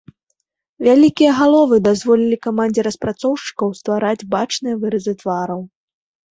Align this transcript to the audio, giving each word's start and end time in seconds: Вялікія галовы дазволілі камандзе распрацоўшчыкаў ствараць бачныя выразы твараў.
Вялікія 0.87 1.31
галовы 1.39 1.75
дазволілі 1.89 2.41
камандзе 2.47 2.87
распрацоўшчыкаў 2.89 3.69
ствараць 3.83 4.17
бачныя 4.35 4.75
выразы 4.83 5.13
твараў. 5.25 5.61